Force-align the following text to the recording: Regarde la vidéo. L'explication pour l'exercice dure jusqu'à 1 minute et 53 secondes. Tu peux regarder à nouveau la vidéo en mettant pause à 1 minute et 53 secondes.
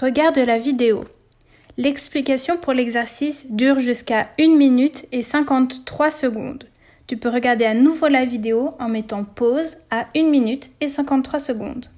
Regarde 0.00 0.38
la 0.38 0.58
vidéo. 0.58 1.04
L'explication 1.76 2.56
pour 2.56 2.72
l'exercice 2.72 3.48
dure 3.50 3.80
jusqu'à 3.80 4.30
1 4.40 4.56
minute 4.56 5.04
et 5.12 5.20
53 5.20 6.10
secondes. 6.10 6.64
Tu 7.06 7.18
peux 7.18 7.28
regarder 7.28 7.66
à 7.66 7.74
nouveau 7.74 8.08
la 8.08 8.24
vidéo 8.24 8.70
en 8.78 8.88
mettant 8.88 9.24
pause 9.24 9.76
à 9.90 10.06
1 10.16 10.30
minute 10.30 10.70
et 10.80 10.88
53 10.88 11.38
secondes. 11.38 11.90